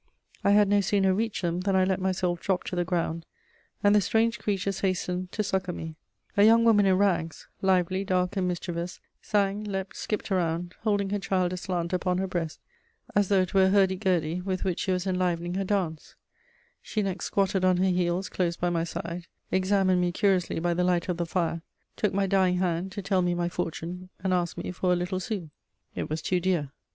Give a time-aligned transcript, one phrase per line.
[0.43, 3.23] I had no sooner reached them than I let myself drop to the ground,
[3.83, 5.95] and the strange creatures hastened to succour me.
[6.35, 11.19] A young woman in rags, lively, dark, and mischievous, sang, leaped, skipped around, holding her
[11.19, 12.59] child aslant upon her breast,
[13.15, 16.15] as though it were a hurdy gurdy with which she was enlivening her dance;
[16.81, 20.83] she next squatted on her heels close by my side, examined me curiously by the
[20.83, 21.61] light of the fire,
[21.95, 25.19] took my dying hand to tell me my fortune, and asked me for "a little
[25.19, 25.51] sou:"
[25.93, 26.71] it was too dear.